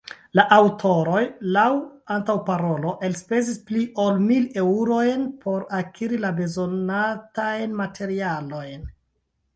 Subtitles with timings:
[0.37, 1.19] la aŭtoroj
[1.57, 1.65] laŭ
[2.15, 8.91] antaŭparolo elspezis pli ol mil eŭrojn por akiri la bezonatajn materialojn.